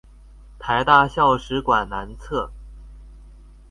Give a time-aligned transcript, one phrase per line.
[0.57, 2.49] 臺大校史館南側